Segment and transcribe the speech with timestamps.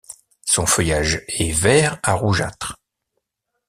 [0.47, 2.79] Son feuillage est vert à rougeâtre.